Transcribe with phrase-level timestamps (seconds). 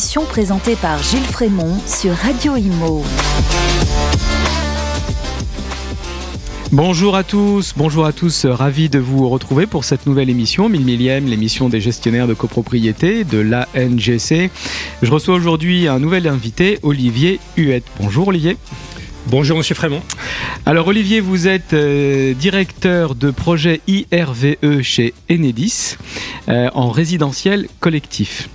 [0.00, 3.04] émission présentée par Gilles Frémont sur Radio Imo.
[6.72, 10.86] Bonjour à tous, bonjour à tous, ravi de vous retrouver pour cette nouvelle émission, 1000
[10.86, 14.50] millième, l'émission des gestionnaires de copropriété de l'ANGC.
[15.02, 17.84] Je reçois aujourd'hui un nouvel invité, Olivier Huette.
[18.00, 18.56] Bonjour Olivier.
[19.26, 20.00] Bonjour Monsieur Frémont.
[20.64, 25.98] Alors Olivier, vous êtes euh, directeur de projet IRVE chez Enedis
[26.48, 28.48] euh, en résidentiel collectif.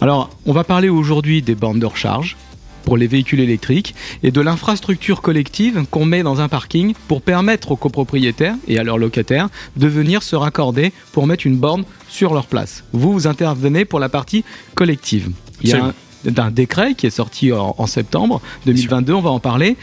[0.00, 2.36] Alors on va parler aujourd'hui des bandes de recharge,
[2.82, 7.72] pour les véhicules électriques et de l'infrastructure collective qu'on met dans un parking pour permettre
[7.72, 12.34] aux copropriétaires et à leurs locataires de venir se raccorder pour mettre une borne sur
[12.34, 12.84] leur place.
[12.92, 15.30] Vous, vous intervenez pour la partie collective.
[15.62, 15.94] Il y a un,
[16.36, 19.76] un décret qui est sorti en, septembre 2022, on va en parler.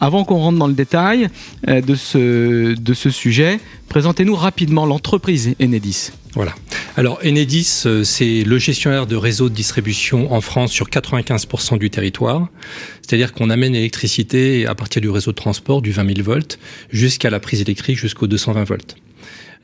[0.00, 1.28] Avant qu'on rentre dans le détail
[1.68, 6.10] euh, de, ce, de ce sujet, présentez-nous rapidement l'entreprise Enedis.
[6.34, 6.54] Voilà.
[6.96, 11.90] Alors Enedis, euh, c'est le gestionnaire de réseau de distribution en France sur 95% du
[11.90, 12.48] territoire.
[13.02, 16.58] C'est-à-dire qu'on amène l'électricité à partir du réseau de transport du 20 000 volts
[16.90, 18.96] jusqu'à la prise électrique jusqu'au 220 volts.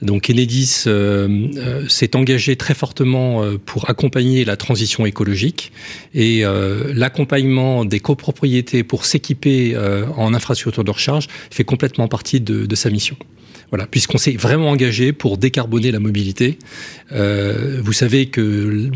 [0.03, 5.73] Donc Enedis euh, euh, s'est engagé très fortement euh, pour accompagner la transition écologique
[6.15, 6.43] et
[6.95, 9.77] l'accompagnement des copropriétés pour s'équiper
[10.17, 13.17] en infrastructure de recharge fait complètement partie de, sa mission.
[13.71, 16.59] Voilà, puisqu'on s'est vraiment engagé pour décarboner la mobilité.
[17.11, 18.91] Vous savez que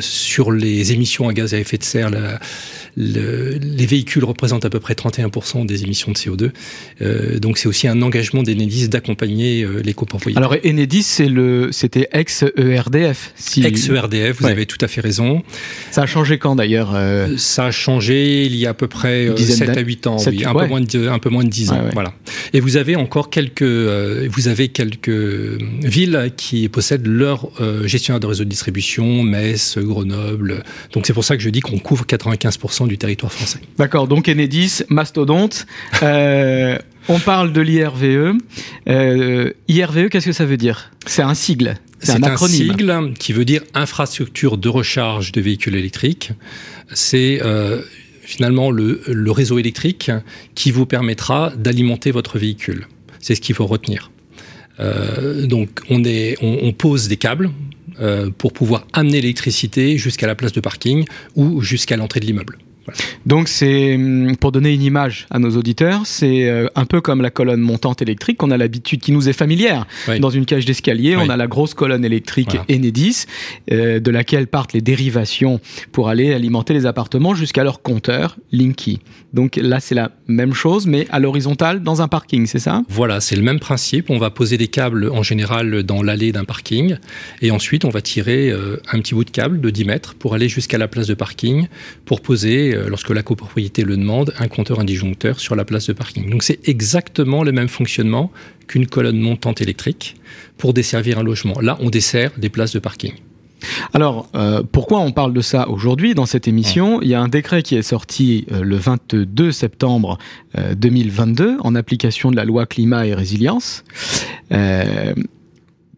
[0.00, 2.10] sur les émissions à gaz à effet de serre,
[2.96, 6.50] les véhicules représentent à peu près 31% des émissions de CO2.
[7.02, 10.42] Euh, donc c'est aussi un engagement d'Enedis d'accompagner les copropriétaires.
[10.44, 13.32] Alors Enedis, c'est le, c'était ex-ERDF.
[13.34, 13.64] Si...
[13.64, 15.42] Ex-ERDF, vous avez tout à fait raison.
[15.90, 17.34] Ça a changé quand d'ailleurs euh...
[17.38, 20.52] Ça a changé il y a à peu près 7 à 8 ans, oui, un,
[20.52, 21.84] peu moins de, un peu moins de 10 ans.
[21.94, 22.12] Voilà.
[22.52, 28.20] Et vous avez encore quelques, euh, vous avez quelques villes qui possèdent leur euh, gestionnaire
[28.20, 30.62] de réseau de distribution, Metz, Grenoble.
[30.92, 33.60] Donc c'est pour ça que je dis qu'on couvre 95% du territoire français.
[33.78, 35.64] D'accord, donc Enedis, mastodonte.
[37.08, 38.38] On parle de l'IRVE.
[38.88, 40.90] Euh, IRVE, qu'est-ce que ça veut dire?
[41.06, 41.76] C'est un sigle.
[42.00, 46.32] C'est un, un, sigle qui veut dire infrastructure de recharge de véhicules électriques.
[46.92, 47.80] C'est euh,
[48.22, 50.10] finalement le, le, réseau électrique
[50.54, 52.88] qui vous permettra d'alimenter votre véhicule.
[53.20, 54.10] C'est ce qu'il faut retenir.
[54.80, 57.50] Euh, donc on, est, on, on, pose des câbles
[58.00, 61.04] euh, pour pouvoir amener l'électricité jusqu'à la place de parking
[61.36, 62.58] ou jusqu'à l'entrée de l'immeuble.
[63.26, 67.22] Donc c'est hum, pour donner une image à nos auditeurs, c'est euh, un peu comme
[67.22, 69.86] la colonne montante électrique qu'on a l'habitude, qui nous est familière.
[70.08, 70.20] Oui.
[70.20, 71.22] Dans une cage d'escalier, oui.
[71.26, 72.64] on a la grosse colonne électrique voilà.
[72.70, 73.26] Enedis,
[73.72, 75.60] euh, de laquelle partent les dérivations
[75.92, 79.00] pour aller alimenter les appartements jusqu'à leur compteur Linky.
[79.32, 82.82] Donc là, c'est la même chose, mais à l'horizontale dans un parking, c'est ça?
[82.88, 84.10] Voilà, c'est le même principe.
[84.10, 86.96] On va poser des câbles en général dans l'allée d'un parking,
[87.42, 90.34] et ensuite on va tirer euh, un petit bout de câble de 10 mètres pour
[90.34, 91.66] aller jusqu'à la place de parking
[92.04, 95.86] pour poser euh, lorsque la copropriété le demande, un compteur, un disjoncteur sur la place
[95.86, 96.30] de parking.
[96.30, 98.30] Donc c'est exactement le même fonctionnement
[98.66, 100.16] qu'une colonne montante électrique
[100.58, 101.60] pour desservir un logement.
[101.60, 103.14] Là, on dessert des places de parking.
[103.92, 107.00] Alors, euh, pourquoi on parle de ça aujourd'hui dans cette émission?
[107.02, 110.18] Il y a un décret qui est sorti euh, le 22 septembre
[110.58, 113.84] euh, 2022 en application de la loi climat et résilience.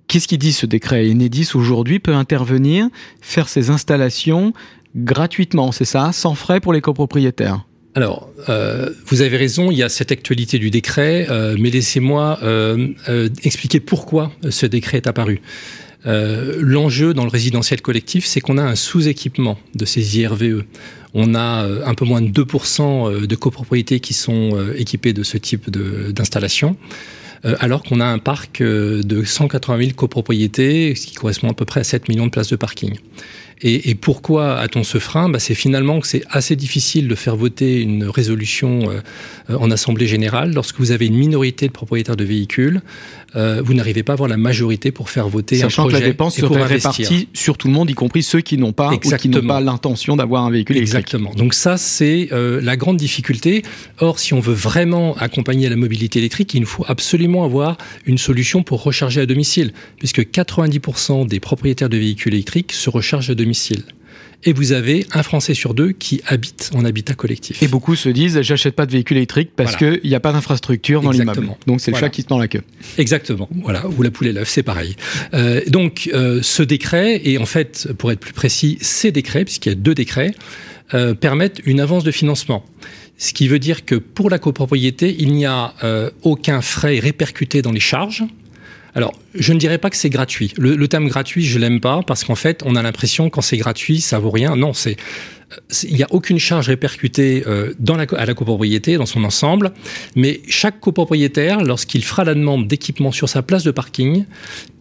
[0.09, 1.11] Qu'est-ce qui dit ce décret?
[1.11, 2.89] Enedis aujourd'hui peut intervenir,
[3.21, 4.53] faire ses installations
[4.97, 7.65] gratuitement, c'est ça, sans frais pour les copropriétaires
[7.97, 12.39] alors, euh, vous avez raison, il y a cette actualité du décret, euh, mais laissez-moi
[12.43, 12.89] euh,
[13.43, 15.41] expliquer pourquoi ce décret est apparu.
[16.05, 20.63] L'enjeu dans le résidentiel collectif, c'est qu'on a un sous-équipement de ces IRVE.
[21.15, 25.69] On a un peu moins de 2% de copropriétés qui sont équipées de ce type
[25.69, 26.77] d'installation.
[27.45, 31.81] Alors qu'on a un parc de 180 000 copropriétés, ce qui correspond à peu près
[31.81, 32.97] à 7 millions de places de parking.
[33.63, 35.31] Et, pourquoi a-t-on ce frein?
[35.31, 40.07] Bah, C'est finalement que c'est assez difficile de faire voter une résolution euh, en Assemblée
[40.07, 42.83] générale lorsque vous avez une minorité de propriétaires de véhicules.
[43.35, 46.03] Euh, vous n'arrivez pas à avoir la majorité pour faire voter Sachant un projet que
[46.05, 49.37] la dépense serait répartie sur tout le monde, y compris ceux qui n'ont pas Exactement.
[49.37, 50.97] ou qui n'ont pas l'intention d'avoir un véhicule électrique.
[50.97, 51.35] Exactement.
[51.35, 53.63] Donc ça, c'est euh, la grande difficulté.
[53.99, 57.77] Or, si on veut vraiment accompagner la mobilité électrique, il nous faut absolument avoir
[58.07, 63.31] une solution pour recharger à domicile, puisque 90% des propriétaires de véhicules électriques se rechargent
[63.31, 63.85] à domicile
[64.45, 67.63] et vous avez un Français sur deux qui habite en habitat collectif.
[67.63, 69.97] Et beaucoup se disent j'achète pas de véhicule électrique parce voilà.
[69.97, 71.49] qu'il n'y a pas d'infrastructure dans l'immeuble.
[71.67, 72.07] Donc c'est le voilà.
[72.07, 72.63] chat qui se tend la queue.
[72.99, 73.49] Exactement.
[73.63, 73.87] Voilà.
[73.87, 74.97] Ou la poule et l'œuf, c'est pareil.
[75.35, 79.71] Euh, donc euh, ce décret et en fait, pour être plus précis, ces décrets, puisqu'il
[79.71, 80.33] y a deux décrets,
[80.95, 82.65] euh, permettent une avance de financement.
[83.19, 85.73] Ce qui veut dire que pour la copropriété, il n'y a
[86.23, 88.25] aucun frais répercuté dans les charges
[88.97, 90.55] Alors, je ne dirais pas que c'est gratuit.
[90.57, 94.01] Le, terme gratuit, je l'aime pas parce qu'en fait, on a l'impression quand c'est gratuit,
[94.01, 94.57] ça vaut rien.
[94.57, 94.97] Non, c'est
[95.85, 97.73] il n'y a aucune charge répercutée euh,
[98.17, 99.73] à la copropriété dans son ensemble,
[100.17, 104.25] mais chaque copropriétaire, lorsqu'il fera la demande d'équipement sur sa place de parking,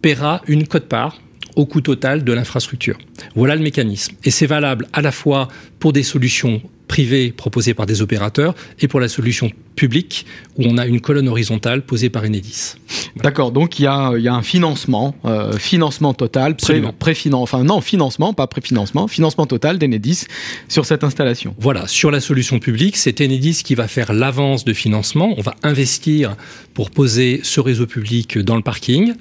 [0.02, 1.20] paiera une cote-part
[1.54, 2.98] au coût total de l'infrastructure.
[3.36, 4.16] Voilà le mécanisme.
[4.24, 5.48] Et c'est valable à la fois
[5.78, 10.26] pour des solutions privées proposées par des opérateurs et pour la solution publique
[10.58, 12.74] où on a une colonne horizontale posée par Enedis.
[13.16, 16.56] D'accord, donc il y a, y a, un financement, euh, financement total,
[16.98, 20.24] préfinancement, enfin non, financement, pas préfinancement, financement total d'Enedis
[20.68, 21.54] sur cette installation.
[21.58, 25.54] Voilà, sur la solution publique, c'est Enedis qui va faire l'avance de financement, on va
[25.62, 26.36] investir
[26.74, 29.14] pour poser ce réseau public dans le parking,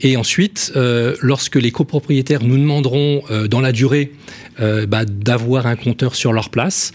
[0.00, 4.12] et ensuite, euh, lorsque les copropriétaires nous demanderont euh, dans la durée
[4.88, 6.92] bah, d'avoir un compteur sur leur place,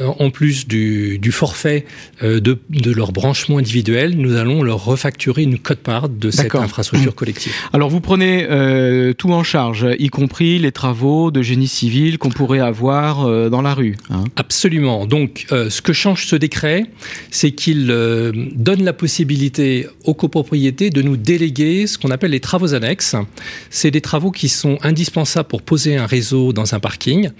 [0.00, 1.84] en plus du, du forfait
[2.22, 7.14] euh, de, de, leur branchement individuel, nous allons leur refacturer une cote-part de cette infrastructure
[7.14, 7.52] collective.
[7.72, 12.30] Alors vous prenez euh, tout en charge, y compris les travaux de génie civil qu'on
[12.30, 13.96] pourrait avoir euh, dans la rue.
[14.10, 15.06] Hein Absolument.
[15.06, 16.84] Donc euh, ce que change ce décret,
[17.30, 22.40] c'est qu'il euh, donne la possibilité aux copropriétés de nous déléguer ce qu'on appelle les
[22.40, 23.16] travaux annexes.
[23.70, 27.30] C'est des travaux qui sont indispensables pour poser un réseau dans un parking.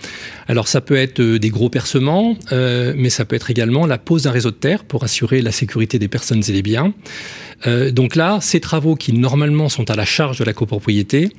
[0.49, 4.25] Alors ça peut être des gros percements, euh, mais ça peut être également la pose
[4.25, 6.93] d'un réseau de terre pour assurer la sécurité des personnes et des biens.
[7.67, 11.31] Euh, donc là, ces travaux qui normalement sont à la charge de la copropriété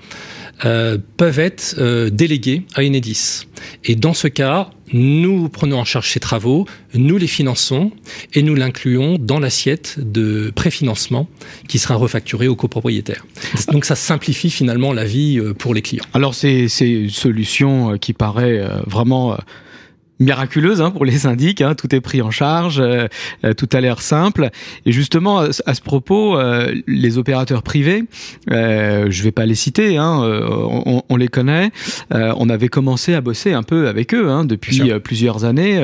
[0.66, 1.76] euh, peuvent être
[2.10, 3.48] délégués à Enedis.
[3.84, 7.92] Et dans ce cas, nous prenons en charge ces travaux, nous les finançons
[8.34, 11.28] et nous l'incluons dans l'assiette de préfinancement
[11.68, 13.26] qui sera refacturée aux copropriétaires.
[13.72, 16.06] Donc ça simplifie finalement la vie pour les clients.
[16.14, 19.38] Alors c'est une solution qui paraît vraiment
[20.20, 23.08] miraculeuse hein, pour les syndics, hein, tout est pris en charge, euh,
[23.44, 24.50] euh, tout a l'air simple.
[24.86, 28.04] Et justement, à, ce propos, euh, les opérateurs privés,
[28.52, 31.72] euh, je vais pas les citer, hein, euh, on, on, les connaît,
[32.14, 35.82] euh, on avait commencé à bosser un peu avec eux hein, depuis plusieurs années,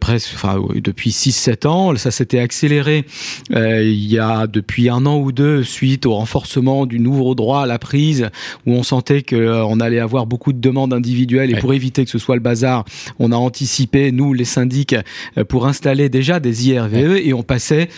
[0.00, 3.04] presque, enfin depuis 6-7 ans, ça s'était accéléré
[3.50, 7.66] il y a depuis un an ou deux suite au renforcement du nouveau droit à
[7.66, 8.30] la prise,
[8.66, 11.60] où on sentait qu'on allait avoir beaucoup de demandes individuelles et ouais.
[11.60, 12.84] pour éviter que ce soit le bazar,
[13.18, 14.94] on a anticipé, nous les syndics,
[15.36, 17.88] euh, pour installer déjà des IRVE et on passait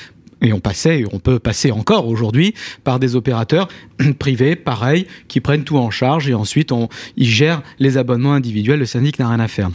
[0.43, 3.69] et on passait, et on peut passer encore aujourd'hui, par des opérateurs
[4.19, 6.89] privés, pareil, qui prennent tout en charge et ensuite on,
[7.19, 8.79] ils gèrent les abonnements individuels.
[8.79, 9.71] Le syndic n'a rien à faire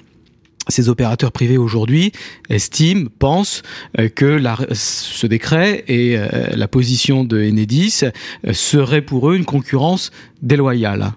[0.68, 2.12] ces opérateurs privés aujourd'hui
[2.50, 3.64] estiment, pensent
[4.00, 9.36] euh, que la, ce décret et euh, la position de Enedis euh, serait pour eux
[9.36, 10.12] une concurrence
[10.42, 11.12] déloyale.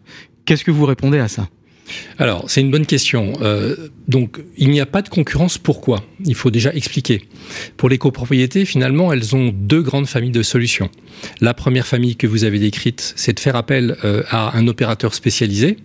[0.44, 1.48] Qu'est-ce que vous répondez à ça?
[2.18, 3.34] Alors, c'est une bonne question.
[3.42, 3.76] Euh,
[4.08, 5.58] donc, il n'y a pas de concurrence.
[5.58, 6.04] Pourquoi?
[6.24, 7.22] Il faut déjà expliquer.
[7.76, 10.90] Pour les copropriétés, finalement, elles ont deux grandes familles de solutions.
[11.40, 15.14] La première famille que vous avez décrite, c'est de faire appel euh, à un opérateur
[15.14, 15.76] spécialisé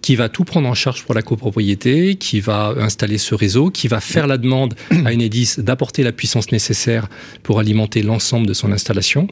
[0.00, 3.88] qui va tout prendre en charge pour la copropriété, qui va installer ce réseau, qui
[3.88, 4.74] va faire la demande
[5.04, 7.08] à Enedis d'apporter la puissance nécessaire
[7.42, 9.28] pour alimenter l'ensemble de son installation.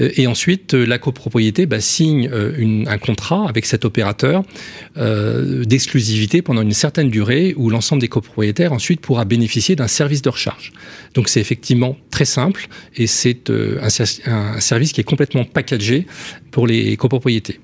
[0.00, 2.30] Euh, et ensuite, la copropriété bah, signe
[2.86, 4.42] un contrat avec cet opérateur
[5.66, 10.28] d'exclusivité pendant une certaine durée où l'ensemble des copropriétaires ensuite pourra bénéficier d'un service de
[10.28, 10.72] recharge.
[11.14, 13.80] Donc c'est effectivement très simple et c'est euh,
[14.26, 16.06] un, service qui est complètement packagé
[16.50, 17.60] pour les copropriétés.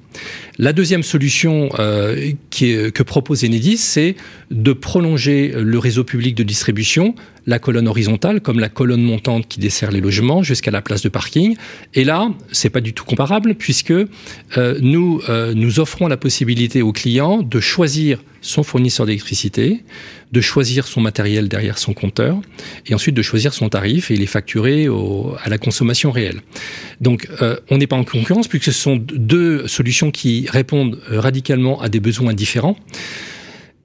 [0.59, 4.17] La deuxième solution euh, que propose Enedis, c'est
[4.51, 7.15] de prolonger le réseau public de distribution,
[7.51, 11.09] la colonne horizontale comme la colonne montante qui dessert les logements jusqu'à la place de
[11.09, 11.57] parking.
[11.95, 14.07] Et là, c'est pas du tout comparable puisque euh,
[14.81, 19.83] nous euh, nous offrons la possibilité aux clients de choisir son fournisseur d'électricité,
[20.31, 22.41] de choisir son matériel derrière son compteur
[22.87, 26.41] et ensuite de choisir son tarif et les facturer au, à la consommation réelle.
[27.01, 31.83] Donc euh, on n'est pas en concurrence puisque ce sont deux solutions qui répondent radicalement
[31.83, 32.77] à des besoins différents.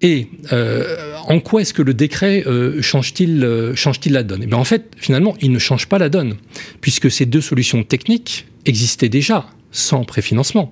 [0.05, 4.41] Et euh, en quoi est-ce que le décret euh, change-t-il euh, change-t-il la donne?
[4.41, 6.35] Et eh bien En fait, finalement, il ne change pas la donne,
[6.79, 10.71] puisque ces deux solutions techniques existaient déjà sans préfinancement.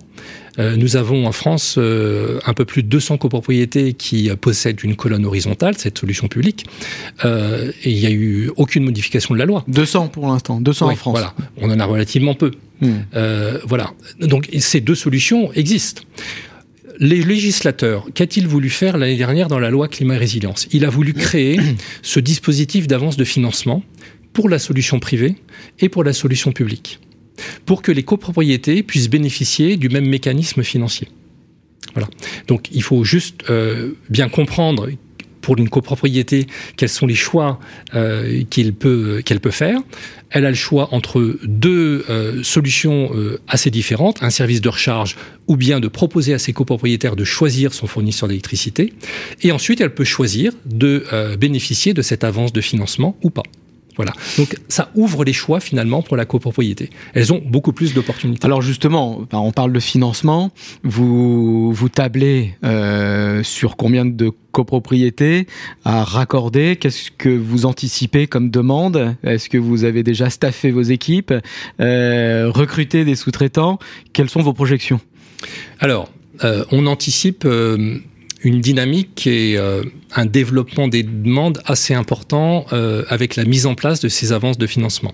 [0.58, 5.76] Nous avons en France un peu plus de 200 copropriétés qui possèdent une colonne horizontale,
[5.78, 6.68] cette solution publique,
[7.26, 9.66] et il n'y a eu aucune modification de la loi.
[9.68, 11.14] 200 pour l'instant, 200 oui, en France.
[11.14, 12.52] Voilà, on en a relativement peu.
[12.80, 13.00] Hmm.
[13.66, 16.04] Voilà, donc ces deux solutions existent.
[17.00, 20.68] Les législateurs, qu'a-t-il voulu faire l'année dernière dans la loi climat et résilience?
[20.72, 21.60] Il a voulu créer
[22.02, 23.84] ce dispositif d'avance de financement
[24.32, 25.36] pour la solution privée
[25.80, 27.00] et pour la solution publique
[27.66, 31.08] pour que les copropriétés puissent bénéficier du même mécanisme financier.
[31.94, 32.08] Voilà.
[32.48, 34.90] Donc il faut juste euh, bien comprendre
[35.44, 36.48] pour une copropriété,
[36.78, 37.60] quels sont les choix
[37.94, 39.80] euh, qu'elle peut faire.
[40.32, 45.16] Elle a le choix entre deux euh, solutions euh, assez différentes, un service de recharge
[45.48, 48.94] ou bien de proposer à ses copropriétaires de choisir son fournisseur d'électricité.
[49.42, 51.04] Et ensuite, elle peut choisir de
[51.38, 53.44] bénéficier de cette avance de financement ou pas.
[53.96, 54.14] Voilà.
[54.38, 56.90] Donc ça ouvre les choix finalement pour la copropriété.
[57.14, 58.46] Elles ont beaucoup plus d'opportunités.
[58.46, 60.52] Alors justement, on parle de financement.
[60.84, 65.48] Vous vous tablez euh, sur combien de copropriétés
[65.84, 69.16] à raccorder Qu'est-ce que vous anticipez comme demande?
[69.24, 71.34] Est-ce que vous avez déjà staffé vos équipes,
[71.80, 73.80] euh, recruté des sous-traitants?
[74.14, 75.00] Quelles sont vos projections?
[75.80, 76.10] Alors,
[76.44, 77.98] euh, on anticipe euh,
[78.44, 79.84] une dynamique et euh,
[80.16, 84.58] un développement des demandes assez important euh, avec la mise en place de ces avances
[84.58, 85.14] de financement.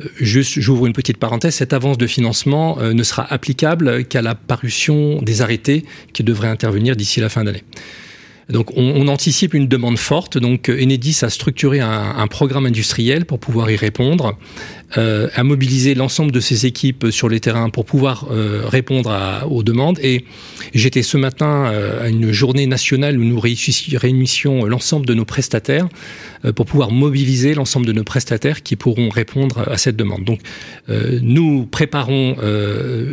[0.00, 5.20] Euh, j'ouvre une petite parenthèse, cette avance de financement ne sera applicable qu'à la parution
[5.22, 7.64] des arrêtés qui devraient intervenir d'ici la fin d'année.
[8.50, 10.38] Donc on, on, anticipe une demande forte.
[10.38, 14.36] Donc Enedis a structuré un, programme industriel pour pouvoir y répondre,
[14.96, 19.10] euh, a mobilisé l'ensemble de ses équipes sur les terrains pour pouvoir euh, répondre
[19.48, 19.98] aux demandes.
[20.02, 20.24] Et
[20.74, 25.88] j'étais ce matin euh, à une journée nationale où nous réunissions l'ensemble de nos prestataires
[26.44, 30.24] euh, pour pouvoir mobiliser l'ensemble de nos prestataires qui pourront répondre à cette demande.
[30.24, 30.40] Donc
[30.88, 32.36] euh, nous préparons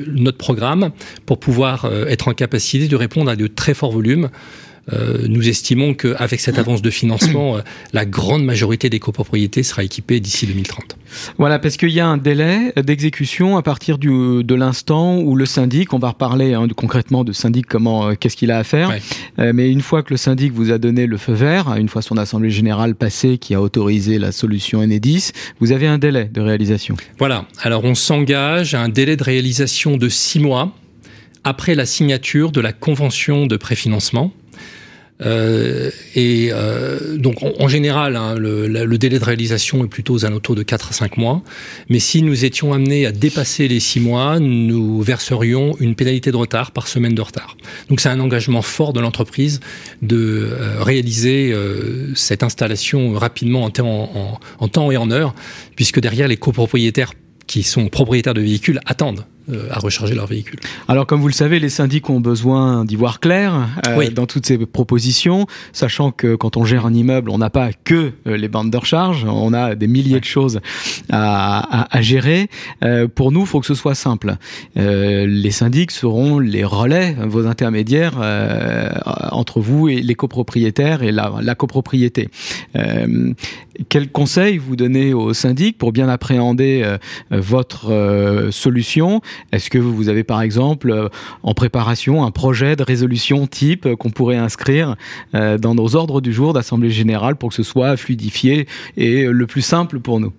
[0.08, 0.92] notre programme
[1.26, 4.30] pour pouvoir être en capacité de répondre à de très forts volumes.
[4.94, 7.62] Euh, nous estimons qu'avec cette avance de financement, euh,
[7.94, 10.98] la grande majorité des copropriétés sera équipée d'ici 2030.
[11.38, 15.46] Voilà, parce qu'il y a un délai d'exécution à partir du, de l'instant où le
[15.46, 18.90] syndic, on va reparler hein, concrètement de syndic, comment, euh, qu'est-ce qu'il a à faire,
[19.38, 19.54] ouais.
[19.54, 22.18] mais une fois que le syndic vous a donné le feu vert, une fois son
[22.18, 26.96] assemblée générale passée qui a autorisé la solution Enedis, vous avez un délai de réalisation.
[27.20, 30.72] Voilà, alors on s'engage à un délai de réalisation de six mois
[31.44, 34.34] après la signature de la convention de préfinancement.
[35.22, 40.56] Euh, et euh, donc en, général, hein, le, délai de réalisation est plutôt aux alentours
[40.56, 41.42] de 4 à 5 mois.
[41.90, 46.38] Mais si nous étions amenés à dépasser les 6 mois, nous verserions une pénalité de
[46.38, 47.58] retard par semaine de retard.
[47.90, 49.60] Donc c'est un engagement fort de l'entreprise
[50.02, 55.34] de euh, réaliser euh, cette installation rapidement en, temps et en heure,
[55.76, 57.14] puisque derrière les copropriétaires
[57.48, 59.26] qui sont propriétaires de véhicules attendent
[59.72, 60.60] à recharger leur véhicule.
[60.88, 63.54] Alors comme vous le savez, les syndics ont besoin d'y voir clair
[63.88, 64.10] euh, oui.
[64.10, 68.12] dans toutes ces propositions, sachant que quand on gère un immeuble, on n'a pas que
[68.28, 70.20] euh, les bandes de recharge, on a des milliers ouais.
[70.20, 70.60] de choses
[71.10, 72.50] à, à, à gérer.
[72.84, 74.36] Euh, pour nous, il faut que ce soit simple.
[74.78, 78.90] Euh, les syndics seront les relais, vos intermédiaires euh,
[79.32, 82.30] entre vous et les copropriétaires et la, la copropriété.
[83.90, 86.98] quel conseil vous donnez aux syndics pour bien appréhender
[87.32, 89.22] votre solution
[89.52, 91.10] est-ce que vous avez par exemple euh,
[91.44, 94.96] en préparation un projet de résolution type euh, qu'on pourrait inscrire
[95.36, 99.48] euh, dans nos ordres du jour d'Assemblée générale pour que ce soit fluidifié et le
[99.48, 100.34] plus simple pour nous?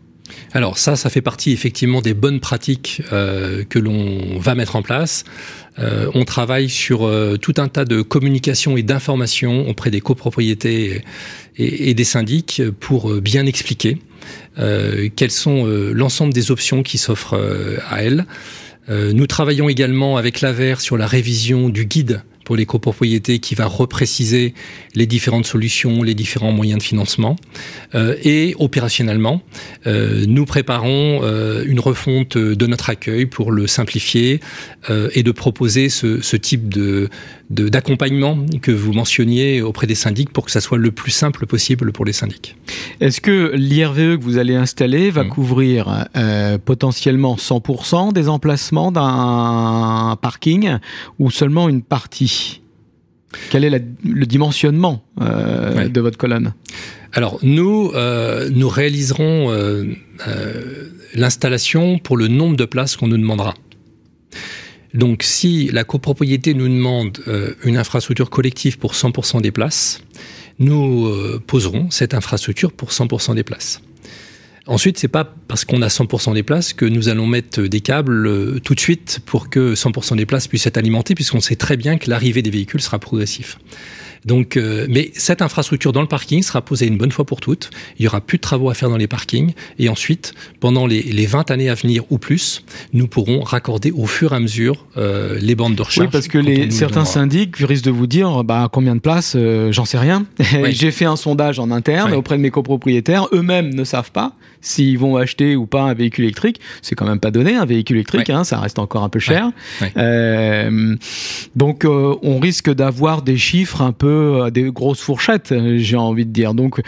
[0.53, 5.25] Alors ça, ça fait partie effectivement des bonnes pratiques que l'on va mettre en place.
[5.79, 11.03] On travaille sur tout un tas de communications et d'informations auprès des copropriétés
[11.57, 13.97] et, des syndics pour bien expliquer
[14.57, 15.65] quelles sont
[15.95, 17.41] l'ensemble des options qui s'offrent
[17.89, 18.27] à elles.
[18.91, 23.55] Euh, nous travaillons également avec l'AVER sur la révision du guide pour les copropriétés qui
[23.55, 24.55] va repréciser
[24.95, 27.37] les différentes solutions, les différents moyens de financement.
[27.95, 29.43] Euh, et opérationnellement,
[29.87, 34.41] euh, nous préparons euh, une refonte de notre accueil pour le simplifier
[35.13, 37.11] et de proposer ce, ce type de
[37.51, 41.93] d'accompagnement que vous mentionniez auprès des syndics pour que ça soit le plus simple possible
[41.93, 42.57] pour les syndics.
[43.01, 45.29] Est-ce que l'IRVE que vous allez installer va mmh.
[45.29, 50.77] couvrir euh, potentiellement 100% des emplacements d'un parking
[51.19, 52.38] ou seulement une partie?
[53.51, 55.89] Quel est la, le dimensionnement euh, ouais.
[55.89, 56.55] de votre colonne?
[57.13, 59.85] Alors nous, euh, nous réaliserons euh,
[61.15, 63.55] l'installation pour le nombre de places qu'on nous demandera.
[64.95, 67.19] Donc si la copropriété nous demande
[67.65, 70.03] une infrastructure collective pour 100% des places,
[70.59, 71.11] nous
[71.47, 73.83] poserons cette infrastructure pour 100% des places.
[74.69, 78.27] Ensuite, c'est pas parce qu'on a 100% des places que nous allons mettre des câbles
[78.27, 81.79] euh, tout de suite pour que 100% des places puissent être alimentées, puisqu'on sait très
[81.79, 83.59] bien que l'arrivée des véhicules sera progressif.
[84.29, 87.71] Donc, euh, mais cette infrastructure dans le parking sera posée une bonne fois pour toutes.
[87.99, 89.55] Il y aura plus de travaux à faire dans les parkings.
[89.79, 94.07] Et ensuite, pendant les, les 20 années à venir ou plus, nous pourrons raccorder au
[94.07, 96.09] fur et à mesure euh, les bandes de recharge.
[96.09, 99.73] Oui, parce que les, certains syndics risquent de vous dire, bah, combien de places, euh,
[99.73, 100.27] j'en sais rien.
[100.59, 100.73] Oui.
[100.73, 102.17] J'ai fait un sondage en interne oui.
[102.17, 103.29] auprès de mes copropriétaires.
[103.33, 106.59] Eux-mêmes ne savent pas s'ils vont acheter ou pas un véhicule électrique.
[106.83, 108.29] C'est quand même pas donné, un véhicule électrique.
[108.31, 109.53] Hein, ça reste encore un peu cher.
[111.55, 116.31] Donc, on risque d'avoir des chiffres un peu à des grosses fourchettes, j'ai envie de
[116.31, 116.55] dire.
[116.55, 116.81] Donc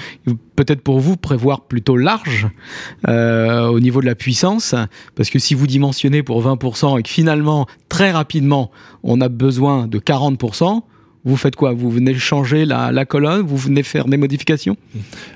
[0.57, 2.49] peut-être pour vous prévoir plutôt large
[3.09, 4.75] euh, au niveau de la puissance,
[5.15, 8.71] parce que si vous dimensionnez pour 20% et que finalement très rapidement
[9.03, 10.83] on a besoin de 40%,
[11.25, 11.73] vous faites quoi?
[11.73, 13.43] Vous venez changer la, colonne?
[13.43, 14.77] Vous venez faire des modifications?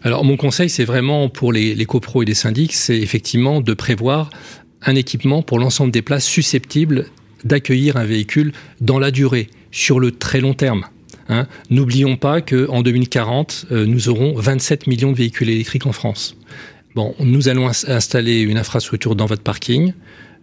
[0.02, 3.74] Alors mon conseil, c'est vraiment pour les, les copros et les syndics, c'est effectivement de
[3.74, 4.30] prévoir
[4.82, 7.06] un équipement pour l'ensemble des places susceptibles
[7.44, 10.86] d'accueillir un véhicule dans la durée, sur le très long terme.
[11.28, 11.46] Hein.
[11.70, 16.36] N'oublions pas qu'en 2040, euh, nous aurons 27 millions de véhicules électriques en France.
[16.94, 19.94] Bon, nous allons installer une infrastructure dans votre parking.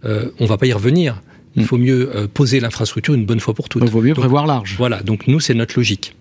[0.04, 1.22] Euh, on va pas y revenir.
[1.56, 1.66] Il hmm.
[1.66, 3.84] faut mieux euh, poser l'infrastructure une bonne fois pour toutes.
[3.84, 4.76] Il vaut mieux prévoir large.
[4.78, 6.16] Voilà, donc nous, c'est notre logique.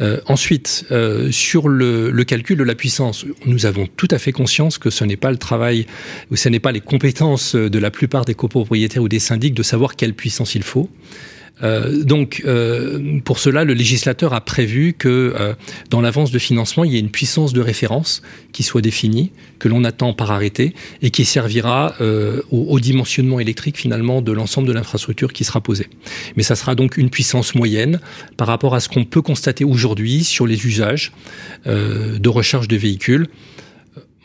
[0.00, 4.30] Euh, ensuite, euh, sur le, le, calcul de la puissance, nous avons tout à fait
[4.30, 5.86] conscience que ce n'est pas le travail,
[6.30, 9.64] ou ce n'est pas les compétences de la plupart des copropriétaires ou des syndics de
[9.64, 10.88] savoir quelle puissance il faut.
[11.62, 15.54] Euh, donc, euh, pour cela, le législateur a prévu que euh,
[15.90, 18.22] dans l'avance de financement, il y ait une puissance de référence
[18.52, 23.76] qui soit définie, que l'on attend par arrêté, et qui servira au, au, dimensionnement électrique
[23.76, 25.88] finalement de l'ensemble de l'infrastructure qui sera posée.
[26.36, 28.00] Mais ça sera donc une puissance moyenne
[28.36, 31.12] par rapport à ce qu'on peut constater aujourd'hui sur les usages
[31.66, 33.26] de recharge de véhicules.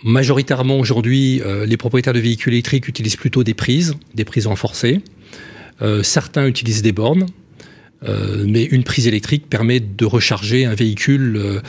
[0.04, 5.02] Majoritairement aujourd'hui, les propriétaires de véhicules électriques utilisent plutôt des prises, des prises renforcées.
[5.82, 7.26] Euh, certains utilisent des bornes,
[8.08, 11.62] euh, mais une prise électrique permet de recharger un véhicule euh,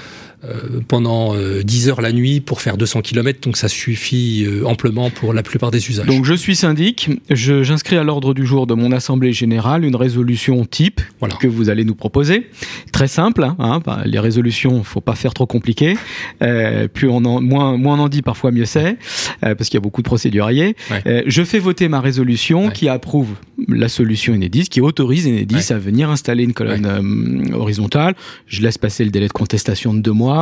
[0.88, 5.10] pendant 10 euh, heures la nuit pour faire 200 km, donc ça suffit euh, amplement
[5.10, 6.06] pour la plupart des usages.
[6.06, 10.64] Donc je suis syndic, j'inscris à l'ordre du jour de mon assemblée générale une résolution
[10.64, 11.34] type voilà.
[11.36, 12.48] que vous allez nous proposer.
[12.92, 15.96] Très simple, hein, hein bah, les résolutions, faut pas faire trop compliqué.
[16.42, 18.96] Euh, plus on en, moins, moins on en dit, parfois mieux c'est,
[19.44, 20.76] euh, parce qu'il y a beaucoup de procéduriers.
[20.90, 21.02] Ouais.
[21.06, 22.72] Euh, je fais voter ma résolution ouais.
[22.72, 23.28] qui approuve
[23.68, 25.72] la solution Enedis, qui autorise Enedis ouais.
[25.72, 28.14] à venir installer une colonne horizontale.
[28.46, 30.33] Je laisse passer le délai de contestation de deux mois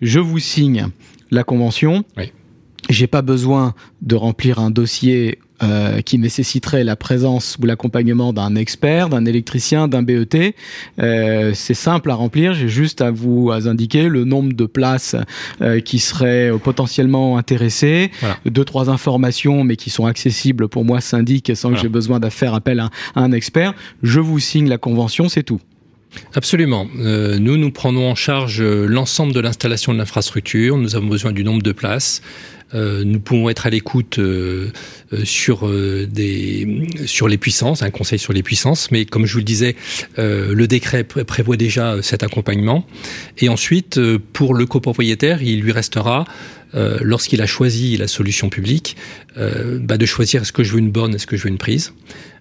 [0.00, 0.88] je vous signe
[1.30, 2.04] la convention.
[2.16, 2.32] Oui.
[2.88, 8.54] J'ai pas besoin de remplir un dossier euh, qui nécessiterait la présence ou l'accompagnement d'un
[8.54, 10.54] expert, d'un électricien, d'un BET.
[11.00, 12.54] Euh, c'est simple à remplir.
[12.54, 15.16] J'ai juste à vous à indiquer le nombre de places
[15.60, 18.36] euh, qui seraient potentiellement intéressées, voilà.
[18.46, 21.76] deux trois informations, mais qui sont accessibles pour moi syndic sans voilà.
[21.76, 23.74] que j'ai besoin de faire appel à, à un expert.
[24.04, 25.60] Je vous signe la convention, c'est tout.
[26.34, 26.86] Absolument.
[26.98, 30.76] Euh, nous, nous prenons en charge euh, l'ensemble de l'installation de l'infrastructure.
[30.76, 32.22] Nous avons besoin du nombre de places.
[32.74, 34.70] Euh, nous pouvons être à l'écoute euh,
[35.12, 39.38] euh sur des sur les puissances, un conseil sur les puissances, mais comme je vous
[39.38, 39.76] le disais,
[40.18, 42.86] euh, le décret pr prévoit déjà cet accompagnement.
[43.38, 44.00] Et ensuite,
[44.32, 46.24] pour le copropriétaire, il lui restera
[46.74, 48.96] euh, lorsqu'il a choisi la solution publique,
[49.38, 51.58] euh, bah de choisir est-ce que je veux une borne, est-ce que je veux une
[51.58, 51.94] prise,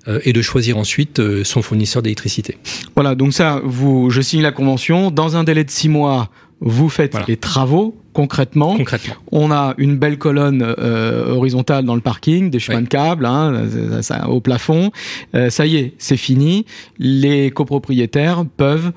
[0.07, 2.57] euh, et de choisir ensuite son fournisseur d'électricité.
[2.95, 5.11] Voilà, donc ça, vous, je signe la convention.
[5.11, 7.25] Dans un délai de six mois, vous faites voilà.
[7.29, 8.75] les travaux concrètement.
[8.75, 9.13] concrètement.
[9.31, 12.85] On a une belle colonne euh, horizontale dans le parking, des chemins oui.
[12.85, 14.91] de câbles hein, ça, ça, au plafond.
[15.35, 16.65] Euh, ça y est, c'est fini.
[16.97, 18.91] Les copropriétaires peuvent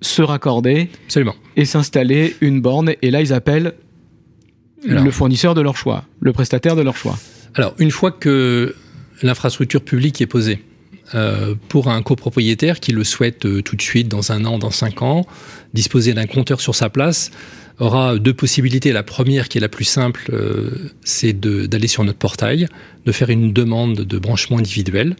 [0.00, 1.34] se raccorder Absolument.
[1.56, 2.92] et s'installer une borne.
[3.02, 3.74] Et là, ils appellent
[4.88, 5.02] Alors.
[5.02, 7.18] le fournisseur de leur choix, le prestataire de leur choix.
[7.56, 8.76] Alors, une fois que
[9.22, 10.62] l'infrastructure publique est posée,
[11.14, 14.70] euh, pour un copropriétaire qui le souhaite euh, tout de suite, dans un an, dans
[14.70, 15.26] cinq ans,
[15.74, 17.30] disposer d'un compteur sur sa place,
[17.78, 18.90] aura deux possibilités.
[18.92, 22.68] La première, qui est la plus simple, euh, c'est d'aller sur notre portail,
[23.04, 25.16] de faire une demande de branchement individuel.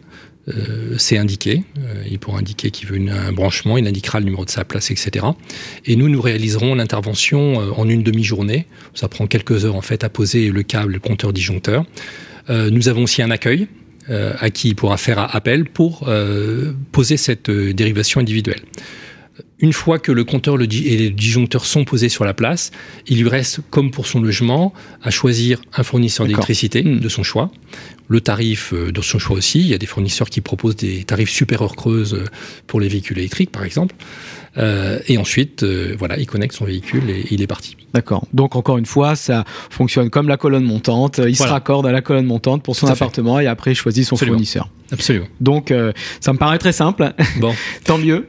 [0.99, 1.63] C'est indiqué.
[2.07, 5.25] Il pourra indiquer qu'il veut un branchement, il indiquera le numéro de sa place, etc.
[5.85, 8.67] Et nous, nous réaliserons l'intervention en une demi-journée.
[8.93, 11.83] Ça prend quelques heures en fait à poser le câble, le compteur disjoncteur.
[12.47, 13.67] Nous avons aussi un accueil
[14.39, 18.61] à qui il pourra faire appel pour euh, poser cette euh, dérivation individuelle.
[19.59, 22.71] Une fois que le compteur et le disjoncteur sont posés sur la place,
[23.07, 26.99] il lui reste, comme pour son logement, à choisir un fournisseur d'électricité mmh.
[26.99, 27.51] de son choix,
[28.07, 29.61] le tarif de son choix aussi.
[29.61, 32.25] Il y a des fournisseurs qui proposent des tarifs super heures creuses
[32.67, 33.95] pour les véhicules électriques, par exemple.
[34.57, 37.75] Euh, et ensuite, euh, voilà, il connecte son véhicule et il est parti.
[37.93, 38.25] D'accord.
[38.33, 41.17] Donc encore une fois, ça fonctionne comme la colonne montante.
[41.17, 41.35] Il voilà.
[41.35, 44.35] se raccorde à la colonne montante pour son appartement et après il choisit son Absolument.
[44.35, 44.69] fournisseur.
[44.91, 45.27] Absolument.
[45.41, 47.13] Donc euh, ça me paraît très simple.
[47.39, 47.53] Bon,
[47.85, 48.27] tant mieux.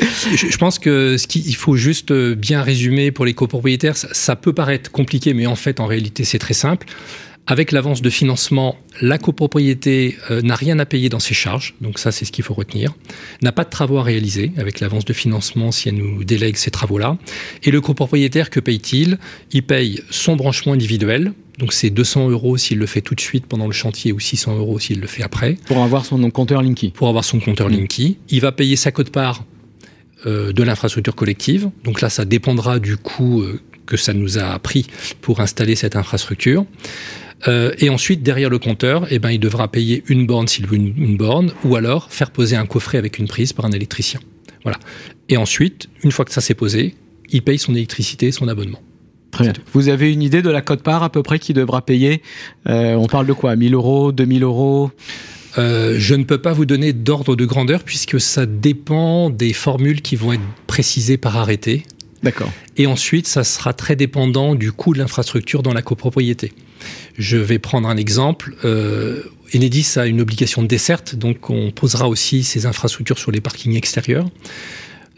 [0.00, 4.52] Je pense que ce qu'il faut juste bien résumer pour les copropriétaires, ça, ça peut
[4.52, 6.86] paraître compliqué, mais en fait, en réalité, c'est très simple.
[7.48, 11.98] Avec l'avance de financement, la copropriété euh, n'a rien à payer dans ses charges, donc
[11.98, 12.94] ça c'est ce qu'il faut retenir,
[13.42, 16.70] n'a pas de travaux à réaliser avec l'avance de financement si elle nous délègue ces
[16.70, 17.18] travaux-là.
[17.64, 19.18] Et le copropriétaire, que paye-t-il?
[19.50, 23.46] Il paye son branchement individuel, donc c'est 200 euros s'il le fait tout de suite
[23.46, 25.56] pendant le chantier ou 600 euros s'il le fait après.
[25.66, 26.90] Pour avoir son compteur Linky.
[26.90, 27.72] Pour avoir son compteur mmh.
[27.72, 28.18] Linky.
[28.30, 29.44] Il va payer sa cote-part
[30.24, 31.70] de l'infrastructure collective.
[31.84, 33.44] Donc là, ça dépendra du coût
[33.86, 34.86] que ça nous a pris
[35.20, 36.64] pour installer cette infrastructure.
[37.48, 40.76] Euh, et ensuite, derrière le compteur, eh ben, il devra payer une borne s'il veut
[40.76, 44.20] une, borne, ou alors faire poser un coffret avec une prise par un électricien.
[44.62, 44.78] Voilà.
[45.28, 46.94] Et ensuite, une fois que ça s'est posé,
[47.30, 48.80] il paye son électricité son abonnement.
[49.32, 49.54] Très bien.
[49.72, 52.22] Vous avez une idée de la cote-part à peu près qu'il devra payer
[52.68, 53.56] euh, On parle de quoi?
[53.56, 54.90] 1000 euros 2000 euros?
[55.58, 60.02] Euh, je ne peux pas vous donner d'ordre de grandeur puisque ça dépend des formules
[60.02, 61.84] qui vont être précisées par arrêté.
[62.22, 62.50] D'accord.
[62.76, 66.52] Et ensuite, ça sera très dépendant du coût de l'infrastructure dans la copropriété.
[67.18, 68.54] Je vais prendre un exemple.
[68.64, 69.22] Euh,
[69.54, 73.76] Enedis a une obligation de desserte, donc on posera aussi ces infrastructures sur les parkings
[73.76, 74.26] extérieurs.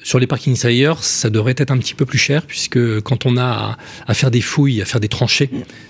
[0.04, 3.38] Sur les parkings ailleurs, ça devrait être un petit peu plus cher puisque quand on
[3.38, 5.48] a à, faire des fouilles, à faire des tranchées,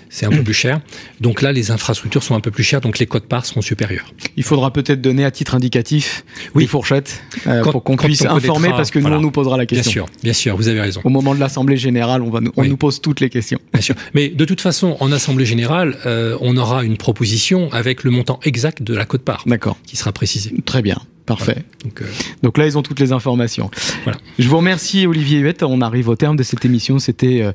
[0.09, 0.79] c'est un peu plus cher.
[1.19, 4.13] Donc là, les infrastructures sont un peu plus chères, donc les codes parts seront supérieurs.
[4.37, 6.23] Il faudra peut-être donner à titre indicatif
[6.55, 6.63] oui.
[6.63, 10.05] des fourchettes euh, pour qu'on puisse informer parce que nous, on nous posera la question.
[10.05, 11.01] Bien sûr, bien sûr, vous avez raison.
[11.03, 13.59] Au moment de l'Assemblée Générale, on, va nous, on nous pose toutes les questions.
[13.73, 13.95] Bien sûr.
[14.13, 18.39] Mais de toute façon, en Assemblée Générale, euh, on aura une proposition avec le montant
[18.43, 19.43] exact de la cote part.
[19.45, 19.77] D'accord.
[19.85, 20.53] Qui sera précisé.
[20.65, 21.01] Très bien.
[21.25, 21.63] Parfait.
[21.83, 22.05] Donc, euh,
[22.43, 23.71] Donc, là, ils ont toutes les informations.
[24.03, 24.19] Voilà.
[24.37, 25.63] Je vous remercie, Olivier Huette.
[25.63, 26.99] On arrive au terme de cette émission.
[26.99, 27.51] C'était euh,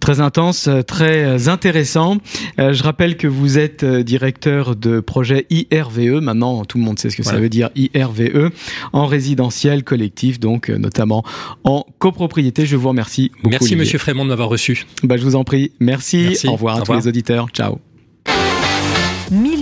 [0.00, 2.18] très intense, euh, très intéressant.
[2.58, 6.20] je rappelle que vous êtes directeur de projet IRVE.
[6.20, 8.50] Maintenant, tout le monde sait ce que ça veut dire IRVE
[8.92, 11.24] en résidentiel collectif, donc notamment
[11.64, 12.66] en copropriété.
[12.66, 13.50] Je vous remercie beaucoup.
[13.50, 14.86] Merci, Monsieur Frémont, de m'avoir reçu.
[15.02, 15.72] Bah, je vous en prie.
[15.80, 16.24] Merci.
[16.28, 16.48] Merci.
[16.48, 17.48] Au revoir à tous les auditeurs.
[17.52, 17.78] Ciao.
[19.30, 19.61] Mille